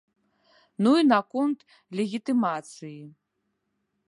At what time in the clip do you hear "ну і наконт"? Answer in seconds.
0.87-1.59